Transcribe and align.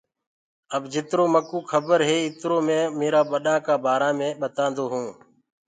اب 0.75 0.83
جِترو 0.93 1.25
مڪوُ 1.35 1.57
کبر 1.71 1.99
هي 2.09 2.17
اُترو 2.27 2.57
مي 2.67 2.79
ميرآ 2.99 3.21
ٻڏآ 3.31 3.55
ڪآ 3.65 3.75
بآرآ 3.83 4.09
مي 4.17 4.29
ٻتآنٚدو 4.41 4.83
هوٚنٚ۔ 4.91 5.13